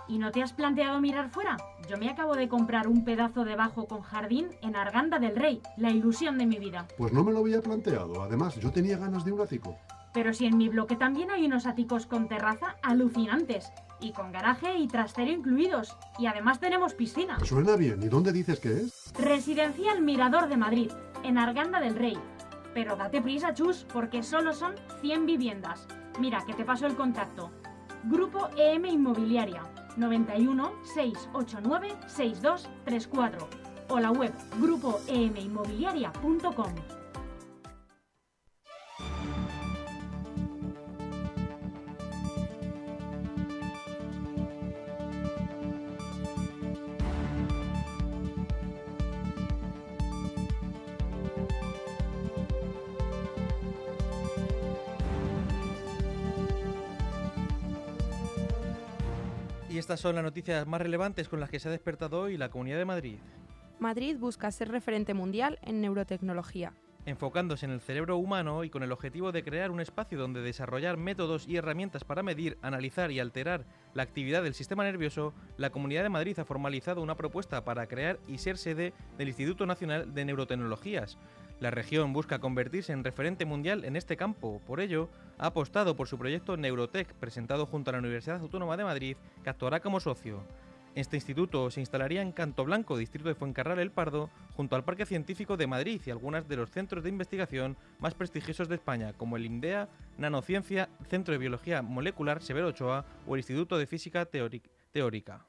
¿Y 0.09 0.19
no 0.19 0.33
te 0.33 0.43
has 0.43 0.53
planteado 0.53 1.01
mirar 1.01 1.31
fuera? 1.31 1.57
Yo 1.89 1.97
me 1.97 2.11
acabo 2.11 2.35
de 2.35 2.49
comprar 2.49 2.89
un 2.89 3.05
pedazo 3.05 3.45
de 3.45 3.55
bajo 3.55 3.87
con 3.87 4.03
jardín 4.03 4.49
en 4.61 4.75
Arganda 4.75 5.21
del 5.21 5.37
Rey, 5.37 5.63
la 5.77 5.91
ilusión 5.91 6.37
de 6.39 6.47
mi 6.47 6.59
vida. 6.59 6.89
Pues 6.99 7.13
no 7.13 7.23
me 7.23 7.33
lo 7.33 7.39
había 7.39 7.63
planteado. 7.63 8.21
Además, 8.21 8.57
yo 8.57 8.73
tenía 8.73 8.99
ganas 8.99 9.25
de 9.25 9.31
un 9.31 9.41
ático. 9.41 9.77
Pero 10.13 10.35
si 10.35 10.47
en 10.47 10.59
mi 10.59 10.69
bloque 10.69 10.97
también 10.97 11.31
hay 11.31 11.47
unos 11.47 11.67
áticos 11.67 12.07
con 12.07 12.27
terraza 12.27 12.77
alucinantes, 12.83 13.71
y 14.01 14.13
con 14.13 14.33
garaje 14.33 14.77
y 14.79 14.89
trastero 14.89 15.31
incluidos, 15.31 15.97
y 16.19 16.27
además 16.27 16.59
tenemos 16.59 16.95
piscina. 16.95 17.39
Suena 17.45 17.77
bien. 17.77 18.03
¿Y 18.03 18.09
dónde 18.09 18.33
dices 18.33 18.59
que 18.59 18.73
es? 18.73 19.13
Residencial 19.17 20.03
Mirador 20.03 20.49
de 20.49 20.57
Madrid, 20.57 20.91
en 21.23 21.39
Arganda 21.39 21.79
del 21.79 21.95
Rey. 21.95 22.19
Pero 22.75 22.97
date 22.97 23.21
prisa, 23.21 23.55
Chus, 23.55 23.87
porque 23.93 24.23
solo 24.23 24.53
son 24.53 24.75
100 25.01 25.27
viviendas. 25.27 25.89
Mira, 26.19 26.45
que 26.47 26.55
te 26.55 26.65
paso 26.65 26.87
el 26.87 26.97
contacto. 26.97 27.51
Grupo 28.05 28.49
EM 28.57 28.87
Inmobiliaria, 28.87 29.63
91 29.97 30.73
689 30.95 31.97
6234 32.07 33.49
o 33.89 34.01
la 34.01 34.13
web 34.13 34.33
grupoeminmobiliaria.com. 34.61 37.00
estas 59.91 60.03
son 60.03 60.15
las 60.15 60.23
noticias 60.23 60.69
más 60.69 60.81
relevantes 60.81 61.29
con 61.29 61.41
las 61.41 61.51
que 61.51 61.59
se 61.59 61.67
ha 61.67 61.73
despertado 61.73 62.21
hoy 62.21 62.37
la 62.37 62.49
Comunidad 62.49 62.79
de 62.79 62.85
Madrid. 62.85 63.19
Madrid 63.81 64.17
busca 64.17 64.49
ser 64.53 64.69
referente 64.69 65.15
mundial 65.15 65.59
en 65.63 65.81
neurotecnología. 65.81 66.75
enfocándose 67.07 67.67
en 67.67 67.73
el 67.73 67.81
cerebro 67.81 68.17
humano 68.17 68.63
y 68.63 68.71
con 68.71 68.85
el 68.85 68.93
objetivo 68.93 69.33
de 69.33 69.43
crear 69.43 69.73
un 69.73 69.81
espacio 69.81 70.17
donde 70.17 70.43
desarrollar 70.43 70.97
métodos 70.97 71.49
y 71.49 71.57
herramientas 71.57 72.05
para 72.05 72.23
medir, 72.23 72.57
analizar 72.63 73.11
y 73.11 73.19
alterar 73.19 73.65
la 73.95 74.05
actividad 74.05 74.45
del 74.45 74.55
sistema 74.55 74.85
nervioso, 74.85 75.35
la 75.57 75.71
Comunidad 75.71 76.05
de 76.05 76.09
Madrid 76.09 76.39
ha 76.39 76.45
formalizado 76.45 77.03
una 77.03 77.17
propuesta 77.17 77.65
para 77.65 77.89
crear 77.89 78.21
y 78.29 78.39
ser 78.39 78.59
sede 78.59 78.93
del 79.19 79.27
Instituto 79.27 79.67
Nacional 79.67 80.15
de 80.15 80.25
Neurotecnologías. 80.25 81.19
La 81.61 81.71
región 81.71 82.15
busca 82.15 82.39
convertirse 82.39 82.95
en 82.95 83.05
referente 83.05 83.45
mundial 83.45 83.85
en 83.85 83.95
este 83.95 84.17
campo, 84.17 84.63
por 84.67 84.81
ello, 84.81 85.11
ha 85.37 85.47
apostado 85.49 85.95
por 85.95 86.09
su 86.09 86.17
proyecto 86.17 86.57
Neurotech, 86.57 87.13
presentado 87.15 87.67
junto 87.67 87.91
a 87.91 87.93
la 87.93 87.99
Universidad 87.99 88.41
Autónoma 88.41 88.79
de 88.79 88.85
Madrid, 88.85 89.17
que 89.45 89.51
actuará 89.51 89.81
como 89.81 90.01
socio. 90.01 90.43
Este 90.95 91.19
instituto 91.19 91.71
se 91.71 91.81
instalaría 91.81 92.23
en 92.23 92.33
Canto 92.33 92.65
Blanco, 92.65 92.97
distrito 92.97 93.29
de 93.29 93.35
Fuencarral 93.35 93.79
El 93.79 93.91
Pardo, 93.93 94.31
junto 94.55 94.75
al 94.75 94.85
Parque 94.85 95.05
Científico 95.05 95.59
de 95.59 95.67
Madrid 95.67 96.01
y 96.05 96.11
algunos 96.11 96.49
de 96.49 96.57
los 96.57 96.71
centros 96.71 97.05
de 97.05 97.11
investigación 97.11 97.77
más 97.99 98.15
prestigiosos 98.15 98.69
de 98.69 98.77
España, 98.77 99.13
como 99.13 99.37
el 99.37 99.45
INDEA, 99.45 99.89
Nanociencia, 100.17 100.89
Centro 101.09 101.33
de 101.33 101.39
Biología 101.39 101.83
Molecular 101.83 102.43
Severo 102.43 102.69
Ochoa 102.69 103.05
o 103.27 103.35
el 103.35 103.41
Instituto 103.41 103.77
de 103.77 103.87
Física 103.87 104.25
Teóric- 104.25 104.71
Teórica. 104.93 105.45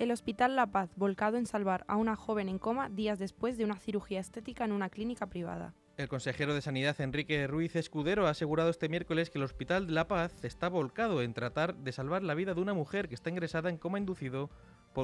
El 0.00 0.12
Hospital 0.12 0.56
La 0.56 0.68
Paz, 0.68 0.88
volcado 0.96 1.36
en 1.36 1.44
salvar 1.44 1.84
a 1.86 1.96
una 1.96 2.16
joven 2.16 2.48
en 2.48 2.58
coma 2.58 2.88
días 2.88 3.18
después 3.18 3.58
de 3.58 3.64
una 3.64 3.76
cirugía 3.76 4.18
estética 4.18 4.64
en 4.64 4.72
una 4.72 4.88
clínica 4.88 5.26
privada. 5.26 5.74
El 5.98 6.08
consejero 6.08 6.54
de 6.54 6.62
Sanidad 6.62 6.98
Enrique 7.02 7.46
Ruiz 7.46 7.76
Escudero 7.76 8.26
ha 8.26 8.30
asegurado 8.30 8.70
este 8.70 8.88
miércoles 8.88 9.28
que 9.28 9.36
el 9.36 9.44
Hospital 9.44 9.86
de 9.86 9.92
La 9.92 10.08
Paz 10.08 10.42
está 10.42 10.70
volcado 10.70 11.20
en 11.20 11.34
tratar 11.34 11.76
de 11.76 11.92
salvar 11.92 12.22
la 12.22 12.34
vida 12.34 12.54
de 12.54 12.62
una 12.62 12.72
mujer 12.72 13.10
que 13.10 13.14
está 13.14 13.28
ingresada 13.28 13.68
en 13.68 13.76
coma 13.76 13.98
inducido 13.98 14.48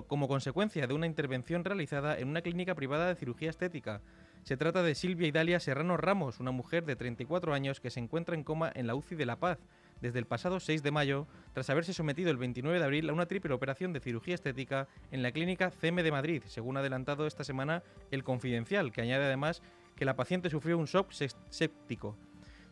como 0.06 0.28
consecuencia 0.28 0.86
de 0.86 0.94
una 0.94 1.06
intervención 1.06 1.62
realizada 1.62 2.18
en 2.18 2.28
una 2.28 2.40
clínica 2.40 2.74
privada 2.74 3.08
de 3.08 3.16
cirugía 3.16 3.50
estética. 3.50 4.00
Se 4.44 4.56
trata 4.56 4.82
de 4.82 4.94
Silvia 4.94 5.28
Idalia 5.28 5.60
Serrano 5.60 5.98
Ramos, 5.98 6.40
una 6.40 6.52
mujer 6.52 6.86
de 6.86 6.96
34 6.96 7.52
años 7.52 7.80
que 7.80 7.90
se 7.90 8.00
encuentra 8.00 8.34
en 8.34 8.44
coma 8.44 8.72
en 8.74 8.86
la 8.86 8.94
UCI 8.94 9.14
de 9.14 9.26
La 9.26 9.36
Paz 9.36 9.58
desde 10.00 10.18
el 10.18 10.26
pasado 10.26 10.60
6 10.60 10.82
de 10.82 10.90
mayo, 10.90 11.26
tras 11.52 11.70
haberse 11.70 11.92
sometido 11.94 12.30
el 12.30 12.36
29 12.36 12.78
de 12.78 12.84
abril 12.84 13.08
a 13.08 13.12
una 13.12 13.26
triple 13.26 13.54
operación 13.54 13.92
de 13.92 14.00
cirugía 14.00 14.34
estética 14.34 14.88
en 15.10 15.22
la 15.22 15.32
clínica 15.32 15.70
CM 15.70 16.02
de 16.02 16.12
Madrid, 16.12 16.42
según 16.46 16.76
ha 16.76 16.80
adelantado 16.80 17.26
esta 17.26 17.44
semana 17.44 17.82
el 18.10 18.24
Confidencial, 18.24 18.92
que 18.92 19.00
añade 19.02 19.24
además 19.24 19.62
que 19.96 20.04
la 20.04 20.16
paciente 20.16 20.50
sufrió 20.50 20.76
un 20.78 20.84
shock 20.86 21.10
séptico. 21.50 22.16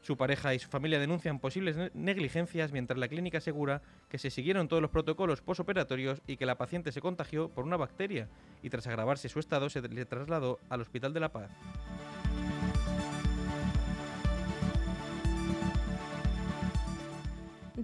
Su 0.03 0.19
pareja 0.19 0.53
y 0.53 0.59
su 0.59 0.69
familia 0.69 0.99
denuncian 0.99 1.39
posibles 1.41 1.79
ne- 1.79 1.91
negligencias 1.95 2.73
mientras 2.73 2.99
la 2.99 3.09
clínica 3.09 3.39
asegura 3.39 3.81
que 4.11 4.19
se 4.19 4.29
siguieron 4.29 4.69
todos 4.69 4.83
los 4.83 4.91
protocolos 4.91 5.41
posoperatorios 5.41 6.21
y 6.27 6.37
que 6.37 6.45
la 6.45 6.59
paciente 6.59 6.93
se 6.93 7.01
contagió 7.01 7.49
por 7.49 7.65
una 7.65 7.79
bacteria 7.79 8.29
y 8.63 8.69
tras 8.69 8.87
agravarse 8.87 9.31
su 9.31 9.39
estado 9.39 9.71
se 9.71 9.81
le 9.81 10.05
trasladó 10.05 10.59
al 10.69 10.83
Hospital 10.83 11.15
de 11.15 11.21
la 11.21 11.33
Paz. 11.33 11.51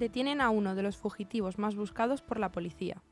Detienen 0.00 0.40
a 0.40 0.48
uno 0.48 0.74
de 0.74 0.82
los 0.82 0.96
fugitivos 0.96 1.58
más 1.58 1.76
buscados 1.76 2.22
por 2.22 2.40
la 2.40 2.52
policía. 2.52 3.02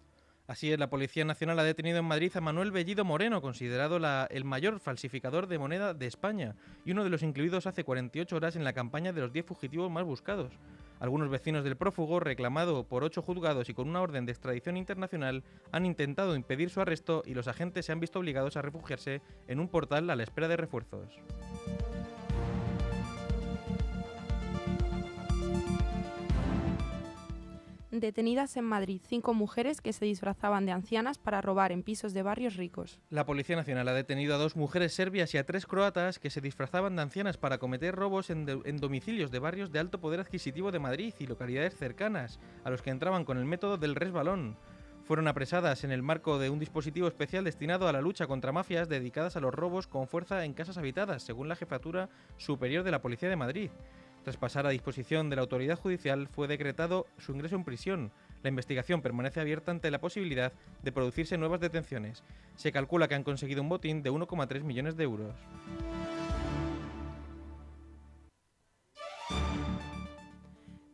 Así 0.47 0.73
es, 0.73 0.79
la 0.79 0.89
Policía 0.89 1.27
Nacional 1.27 1.59
ha 1.59 1.63
detenido 1.63 1.99
en 1.99 2.07
Madrid 2.07 2.33
a 2.35 2.41
Manuel 2.41 2.73
Bellido 2.73 3.05
Moreno, 3.05 3.43
considerado 3.43 3.99
el 4.31 4.45
mayor 4.47 4.81
falsificador 4.81 5.49
de 5.49 5.59
moneda 5.59 5.93
de 5.93 6.07
España 6.07 6.57
y 6.87 6.93
uno 6.93 7.05
de 7.05 7.11
los 7.11 7.23
incluidos 7.23 7.67
hace 7.67 7.85
48 7.85 8.35
horas 8.35 8.57
en 8.57 8.65
la 8.65 8.73
campaña 8.73 9.13
de 9.13 9.21
los 9.21 9.35
10 9.35 9.45
fugitivos 9.45 9.91
más 9.91 10.05
buscados. 10.05 10.55
Algunos 10.99 11.29
vecinos 11.29 11.63
del 11.63 11.77
prófugo, 11.77 12.21
reclamado 12.21 12.85
por 12.85 13.05
ocho 13.05 13.21
juzgados 13.21 13.69
y 13.69 13.75
con 13.75 13.87
una 13.87 14.01
orden 14.01 14.25
de 14.25 14.33
extradición 14.33 14.79
internacional, 14.79 15.45
han 15.73 15.85
intentado 15.85 16.35
impedir 16.37 16.71
su 16.71 16.81
arresto 16.81 17.23
y 17.27 17.35
los 17.35 17.49
agentes 17.49 17.85
se 17.85 17.93
han 17.93 18.01
visto 18.01 18.19
obligados 18.19 18.57
a 18.57 18.63
refugiarse 18.63 19.21
en 19.47 19.61
un 19.61 19.69
portal 19.69 20.09
a 20.09 20.17
la 20.17 20.23
espera 20.23 20.49
de 20.49 20.57
refuerzos. 20.57 21.21
Detenidas 27.91 28.55
en 28.59 28.67
Madrid 28.67 29.01
cinco 29.07 29.33
mujeres 29.33 29.81
que 29.81 29.95
se 29.95 30.05
disfrazaban 30.05 30.67
de 30.67 30.73
ancianas 30.73 31.17
para 31.17 31.41
robar 31.41 31.73
en 31.73 31.83
pisos 31.83 32.13
de 32.13 32.23
barrios 32.23 32.57
ricos. 32.57 33.01
La 33.09 33.25
Policía 33.25 33.57
Nacional 33.57 33.89
ha 33.89 33.95
detenido 33.95 34.35
a 34.35 34.39
dos 34.39 34.57
mujeres 34.57 34.93
serbias 34.93 35.33
y 35.33 35.39
a 35.39 35.47
tres 35.47 35.65
croatas 35.65 36.19
que 36.19 36.29
se 36.29 36.43
disfrazaban 36.43 36.97
de 36.97 37.03
ancianas 37.03 37.39
para 37.39 37.57
cometer 37.57 37.95
robos 37.95 38.29
en, 38.29 38.47
en 38.67 38.77
domicilios 38.77 39.31
de 39.31 39.39
barrios 39.39 39.73
de 39.73 39.79
alto 39.79 40.01
poder 40.01 40.21
adquisitivo 40.21 40.71
de 40.71 40.81
Madrid 40.81 41.15
y 41.19 41.27
localidades 41.27 41.79
cercanas, 41.79 42.39
a 42.63 42.69
los 42.69 42.83
que 42.83 42.91
entraban 42.91 43.25
con 43.25 43.39
el 43.39 43.47
método 43.47 43.79
del 43.79 43.95
resbalón. 43.95 44.59
Fueron 45.05 45.27
apresadas 45.27 45.83
en 45.85 45.91
el 45.91 46.03
marco 46.03 46.39
de 46.39 46.51
un 46.51 46.59
dispositivo 46.59 47.09
especial 47.09 47.43
destinado 47.43 47.89
a 47.89 47.93
la 47.95 48.03
lucha 48.03 48.27
contra 48.27 48.53
mafias 48.53 48.91
dedicadas 48.91 49.37
a 49.37 49.41
los 49.41 49.55
robos 49.55 49.87
con 49.87 50.09
fuerza 50.09 50.45
en 50.45 50.53
casas 50.53 50.77
habitadas, 50.77 51.23
según 51.23 51.49
la 51.49 51.57
Jefatura 51.57 52.11
Superior 52.37 52.85
de 52.85 52.91
la 52.91 53.01
Policía 53.01 53.31
de 53.31 53.37
Madrid. 53.37 53.71
Tras 54.29 54.37
pasar 54.37 54.67
a 54.67 54.69
disposición 54.69 55.31
de 55.31 55.37
la 55.37 55.41
autoridad 55.41 55.79
judicial, 55.79 56.29
fue 56.29 56.49
decretado 56.49 57.07
su 57.17 57.33
ingreso 57.33 57.57
en 57.57 57.65
prisión. 57.65 58.13
La 58.43 58.51
investigación 58.51 59.01
permanece 59.01 59.41
abierta 59.41 59.71
ante 59.71 59.91
la 59.91 60.03
posibilidad 60.03 60.53
de 60.83 60.93
producirse 60.93 61.39
nuevas 61.39 61.61
detenciones. 61.61 62.23
Se 62.55 62.71
calcula 62.71 63.09
que 63.09 63.15
han 63.15 63.25
conseguido 63.25 63.63
un 63.63 63.71
botín 63.71 64.03
de 64.03 64.13
1,3 64.13 64.65
millones 64.65 64.99
de 64.99 65.05
euros. 65.05 65.35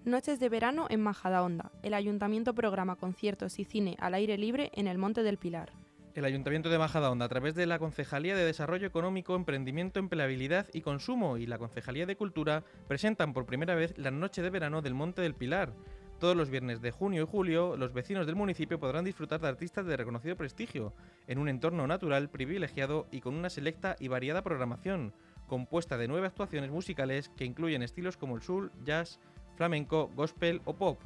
Noches 0.05 0.39
de 0.39 0.49
verano 0.49 0.87
en 0.89 1.01
Majadahonda. 1.01 1.73
El 1.83 1.95
ayuntamiento 1.95 2.55
programa 2.55 2.95
conciertos 2.95 3.59
y 3.59 3.65
cine 3.65 3.97
al 3.99 4.15
aire 4.15 4.39
libre 4.39 4.71
en 4.75 4.87
el 4.87 4.99
Monte 4.99 5.25
del 5.25 5.39
Pilar. 5.39 5.73
El 6.15 6.25
Ayuntamiento 6.25 6.69
de 6.69 6.79
Majadahonda, 6.79 7.25
a 7.25 7.29
través 7.29 7.57
de 7.57 7.67
la 7.67 7.81
Concejalía 7.81 8.37
de 8.37 8.45
Desarrollo 8.45 8.87
Económico, 8.87 9.35
Emprendimiento, 9.35 9.99
Empleabilidad 9.99 10.69
y 10.73 10.83
Consumo 10.83 11.39
y 11.39 11.47
la 11.47 11.59
Concejalía 11.59 12.07
de 12.07 12.17
Cultura, 12.17 12.63
presentan 12.87 13.33
por 13.33 13.47
primera 13.47 13.75
vez 13.75 13.99
la 13.99 14.13
Noche 14.13 14.41
de 14.41 14.51
Verano 14.51 14.81
del 14.81 14.95
Monte 14.95 15.23
del 15.23 15.35
Pilar. 15.35 15.73
Todos 16.21 16.37
los 16.37 16.51
viernes 16.51 16.81
de 16.81 16.93
junio 16.93 17.25
y 17.25 17.27
julio, 17.27 17.77
los 17.77 17.93
vecinos 17.93 18.27
del 18.27 18.37
municipio 18.37 18.79
podrán 18.79 19.05
disfrutar 19.05 19.41
de 19.41 19.49
artistas 19.49 19.87
de 19.87 19.97
reconocido 19.97 20.37
prestigio, 20.37 20.95
en 21.27 21.39
un 21.39 21.49
entorno 21.49 21.85
natural, 21.89 22.31
privilegiado 22.31 23.09
y 23.11 23.21
con 23.21 23.35
una 23.35 23.51
selecta 23.51 23.97
y 23.99 24.07
variada 24.07 24.45
programación, 24.45 25.13
compuesta 25.49 25.99
de 25.99 26.07
nueve 26.07 26.29
actuaciones 26.29 26.71
musicales 26.71 27.33
que 27.37 27.45
incluyen 27.45 27.83
estilos 27.83 28.17
como 28.17 28.37
el 28.37 28.43
soul, 28.43 28.71
jazz, 28.85 29.19
flamenco, 29.57 30.13
gospel 30.15 30.63
o 30.65 30.77
pop. 30.77 31.01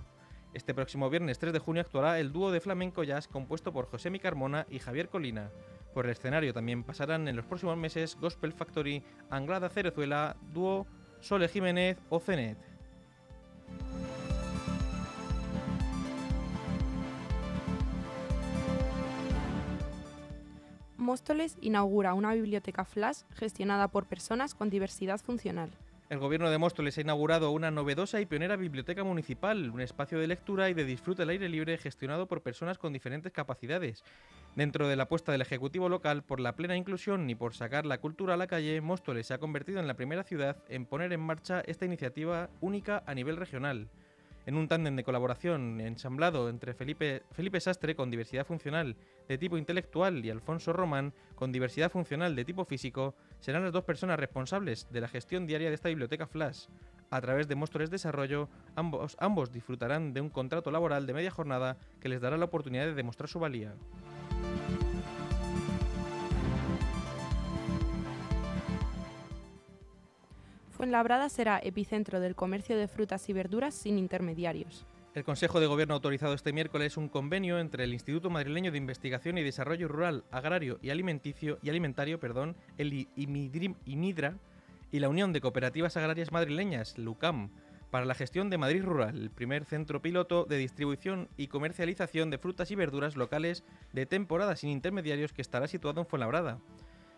Este 0.55 0.75
próximo 0.75 1.11
viernes 1.11 1.39
3 1.39 1.53
de 1.53 1.59
junio 1.59 1.83
actuará 1.83 2.19
el 2.19 2.33
dúo 2.33 2.51
de 2.51 2.61
flamenco 2.61 3.05
jazz 3.05 3.29
compuesto 3.29 3.73
por 3.73 3.87
José 3.87 4.11
Mi 4.11 4.19
Carmona 4.19 4.67
y 4.71 4.79
Javier 4.79 5.09
Colina. 5.09 5.51
Por 5.93 6.07
el 6.07 6.13
escenario 6.13 6.55
también 6.55 6.85
pasarán 6.85 7.29
en 7.29 7.37
los 7.37 7.45
próximos 7.45 7.77
meses 7.77 8.17
Gospel 8.21 8.53
Factory, 8.53 9.03
Anglada 9.31 9.69
Cerezuela, 9.69 10.37
dúo 10.53 10.87
Sole 11.21 11.49
Jiménez 11.49 11.99
o 12.09 12.19
Cenet. 12.19 12.59
Móstoles 20.97 21.57
inaugura 21.61 22.15
una 22.15 22.35
biblioteca 22.35 22.85
flash 22.85 23.23
gestionada 23.35 23.89
por 23.89 24.07
personas 24.07 24.55
con 24.55 24.71
diversidad 24.71 25.21
funcional. 25.21 25.71
El 26.09 26.21
gobierno 26.21 26.49
de 26.49 26.57
Móstoles 26.57 26.97
ha 26.97 27.03
inaugurado 27.03 27.51
una 27.51 27.71
novedosa 27.71 28.19
y 28.19 28.25
pionera 28.25 28.57
biblioteca 28.57 29.05
municipal, 29.05 29.69
un 29.69 29.83
espacio 29.83 30.19
de 30.19 30.27
lectura 30.27 30.71
y 30.71 30.75
de 30.75 30.87
disfrute 30.87 31.23
al 31.23 31.29
aire 31.29 31.51
libre 31.51 31.77
gestionado 31.77 32.27
por 32.27 32.41
personas 32.41 32.79
con 32.79 32.95
diferentes 32.95 33.31
capacidades. 33.31 34.03
Dentro 34.57 34.89
de 34.89 34.97
la 34.97 35.03
apuesta 35.03 35.33
del 35.33 35.43
Ejecutivo 35.43 35.91
local 35.91 36.23
por 36.23 36.41
la 36.41 36.57
plena 36.57 36.79
inclusión 36.79 37.29
y 37.29 37.35
por 37.35 37.55
sacar 37.55 37.85
la 37.85 38.01
cultura 38.01 38.35
a 38.35 38.37
la 38.39 38.47
calle, 38.47 38.81
Móstoles 38.81 39.27
se 39.27 39.35
ha 39.35 39.39
convertido 39.39 39.81
en 39.81 39.87
la 39.87 39.97
primera 39.99 40.25
ciudad 40.25 40.57
en 40.71 40.87
poner 40.87 41.13
en 41.13 41.21
marcha 41.21 41.61
esta 41.67 41.85
iniciativa 41.85 42.49
única 42.63 43.03
a 43.05 43.15
nivel 43.15 43.37
regional. 43.37 43.91
En 44.49 44.57
un 44.57 44.67
tándem 44.67 44.97
de 44.97 45.05
colaboración 45.05 45.79
ensamblado 45.83 46.49
entre 46.49 46.73
Felipe, 46.73 47.21
Sastre 47.61 47.95
con 47.95 48.11
diversidad 48.11 48.47
funcional 48.47 48.97
de 49.29 49.37
tipo 49.37 49.59
intelectual 49.59 50.25
y 50.25 50.31
Alfonso 50.31 50.73
Román 50.73 51.13
con 51.35 51.53
diversidad 51.53 51.91
funcional 51.91 52.35
de 52.35 52.47
tipo 52.47 52.65
físico, 52.65 53.15
serán 53.41 53.65
las 53.65 53.75
dos 53.75 53.85
personas 53.85 54.19
responsables 54.19 54.91
de 54.91 55.03
la 55.03 55.09
gestión 55.09 55.47
diaria 55.47 55.69
de 55.69 55.75
esta 55.75 55.91
biblioteca 55.91 56.27
Flash. 56.27 56.65
A 57.11 57.21
través 57.21 57.47
de 57.47 57.57
Móstoles 57.57 57.91
Desarrollo, 57.91 58.49
ambos 58.75 59.53
disfrutarán 59.53 60.15
de 60.15 60.23
un 60.23 60.31
contrato 60.31 60.71
laboral 60.71 61.07
de 61.07 61.13
media 61.13 61.31
jornada 61.31 61.77
que 62.01 62.09
les 62.09 62.23
dará 62.23 62.39
la 62.39 62.47
oportunidad 62.47 62.87
de 62.87 62.95
demostrar 62.95 63.29
su 63.29 63.39
valía. 63.39 63.75
Fuenlabrada 70.79 71.29
será 71.29 71.59
epicentro 71.59 72.21
del 72.21 72.37
comercio 72.37 72.79
de 72.79 72.87
frutas 72.87 73.29
y 73.29 73.33
verduras 73.33 73.75
sin 73.75 73.99
intermediarios. 73.99 74.87
El 75.13 75.25
Consejo 75.25 75.59
de 75.59 75.67
Gobierno 75.67 75.95
ha 75.95 75.97
autorizado 75.97 76.35
este 76.35 76.53
miércoles 76.53 76.97
un 76.97 77.09
convenio 77.09 77.59
entre 77.59 77.83
el 77.83 77.93
Instituto 77.93 78.31
Madrileño 78.31 78.71
de 78.71 78.79
Investigación 78.79 79.39
y 79.39 79.43
Desarrollo 79.43 79.89
Rural, 79.89 80.23
Agrario 80.31 80.79
y 80.81 80.91
Alimenticio 80.91 81.59
y 81.65 81.71
Alimentario, 81.71 82.21
perdón, 82.21 82.55
el 82.77 83.09
IMIDRA, 83.17 84.37
y 84.93 85.01
la 85.01 85.09
Unión 85.09 85.33
de 85.33 85.41
Cooperativas 85.41 85.97
Agrarias 85.97 86.31
Madrileñas, 86.31 86.97
LUCAM, 86.97 87.51
para 87.91 88.07
la 88.07 88.15
gestión 88.15 88.49
de 88.49 88.59
Madrid 88.59 88.85
Rural, 88.85 89.21
el 89.21 89.31
primer 89.31 89.65
centro 89.65 90.01
piloto 90.01 90.45
de 90.45 90.59
distribución 90.59 91.29
y 91.37 91.49
comercialización 91.49 92.31
de 92.31 92.39
frutas 92.39 92.71
y 92.71 92.77
verduras 92.77 93.17
locales 93.17 93.65
de 93.93 94.07
temporada 94.07 94.55
sin 94.55 94.71
intermediarios 94.71 95.33
que 95.33 95.43
estará 95.43 95.67
situado 95.67 96.03
en 96.03 96.07
Fuenlabrada. 96.07 96.61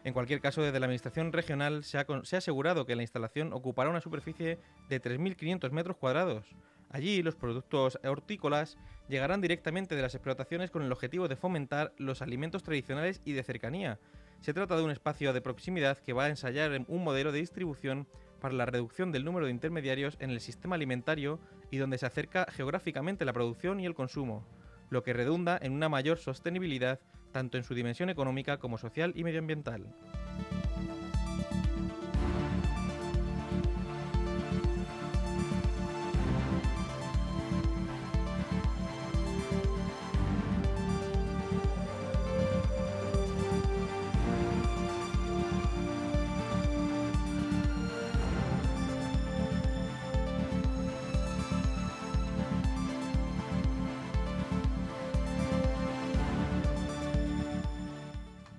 En 0.03 0.15
cualquier 0.15 0.41
caso, 0.41 0.63
desde 0.63 0.81
la 0.81 0.87
Administración 0.87 1.33
Regional 1.33 1.85
se 1.85 1.99
ha, 1.99 2.07
asegurado 2.39 2.87
que 2.87 2.97
la 2.97 3.03
instalación 3.03 3.53
ocupará 3.53 3.91
una 3.91 4.01
superficie 4.01 4.59
de 4.89 5.03
3.500 5.03 5.71
metros 5.73 5.97
cuadrados. 5.99 6.47
Allí, 6.89 7.23
los 7.23 7.37
productos 7.37 7.99
hortícolas 8.03 8.79
llegarán 9.09 9.43
directamente 9.43 9.95
de 9.95 10.03
las 10.03 10.15
explotaciones 10.15 10.71
con 10.71 10.83
el 10.83 10.91
objetivo 10.91 11.29
de 11.29 11.37
fomentar 11.37 11.93
los 11.99 12.23
alimentos 12.23 12.63
tradicionales 12.63 13.21
y 13.25 13.33
de 13.33 13.43
cercanía. 13.43 13.99
Se 14.41 14.55
trata 14.55 14.77
de 14.77 14.83
un 14.83 14.91
espacio 14.91 15.35
de 15.35 15.43
proximidad 15.43 15.99
que 15.99 16.15
va 16.15 16.25
a 16.25 16.29
ensayar 16.31 16.73
un 16.89 17.05
modelo 17.05 17.31
de 17.31 17.41
distribución 17.41 18.09
para 18.41 18.55
la 18.55 18.65
reducción 18.65 19.13
del 19.13 19.25
número 19.25 19.47
de 19.47 19.53
intermediarios 19.53 20.17
en 20.19 20.31
el 20.31 20.41
sistema 20.41 20.77
alimentario 20.77 21.39
y 21.71 21.77
donde 21.77 21.99
se 21.99 22.07
acerca 22.07 22.47
geográficamente 22.51 23.27
la 23.27 23.35
producción 23.35 23.81
y 23.81 23.87
el 23.87 23.95
consumo, 23.95 24.47
lo 24.89 25.03
que 25.03 25.13
redunda 25.13 25.59
en 25.61 25.73
una 25.73 25.91
mayor 25.91 26.19
sostenibilidad 26.19 27.01
tanto 27.33 27.57
en 27.57 27.65
su 27.65 27.75
dimensión 27.75 28.11
económica 28.11 28.59
como 28.59 28.79
social 28.79 29.13
y 29.17 29.25
medioambiental. 29.25 29.87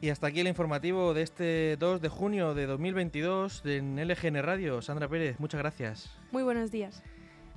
Y 0.01 0.09
hasta 0.09 0.25
aquí 0.25 0.39
el 0.39 0.47
informativo 0.47 1.13
de 1.13 1.21
este 1.21 1.77
2 1.77 2.01
de 2.01 2.09
junio 2.09 2.55
de 2.55 2.65
2022 2.65 3.61
en 3.65 3.95
LGN 4.03 4.41
Radio. 4.41 4.81
Sandra 4.81 5.07
Pérez, 5.07 5.39
muchas 5.39 5.59
gracias. 5.59 6.11
Muy 6.31 6.41
buenos 6.41 6.71
días. 6.71 7.03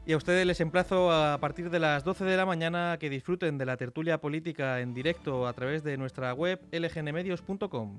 Y 0.04 0.12
a 0.12 0.18
ustedes 0.18 0.44
les 0.44 0.60
emplazo 0.60 1.10
a 1.10 1.38
partir 1.38 1.70
de 1.70 1.78
las 1.78 2.04
12 2.04 2.26
de 2.26 2.36
la 2.36 2.44
mañana 2.44 2.98
que 3.00 3.08
disfruten 3.08 3.56
de 3.56 3.64
la 3.64 3.78
tertulia 3.78 4.18
política 4.18 4.80
en 4.80 4.92
directo 4.92 5.46
a 5.46 5.54
través 5.54 5.82
de 5.82 5.96
nuestra 5.96 6.34
web 6.34 6.60
lgnmedios.com. 6.70 7.98